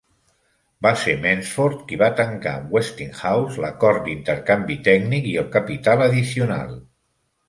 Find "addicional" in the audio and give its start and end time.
6.07-6.73